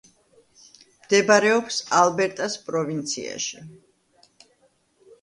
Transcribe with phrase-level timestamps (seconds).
[1.03, 3.65] მდებარეობს ალბერტას პროვინციაში.